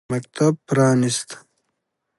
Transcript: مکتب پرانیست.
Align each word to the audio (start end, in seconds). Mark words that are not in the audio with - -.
مکتب 0.11 0.53
پرانیست. 0.67 1.29